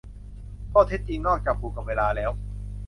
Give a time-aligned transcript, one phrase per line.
[0.71, 2.31] ข้อเท็จจริง นอกจากผูกกับเวลาแล้ว